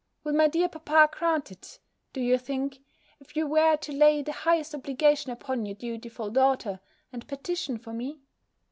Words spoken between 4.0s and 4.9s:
the highest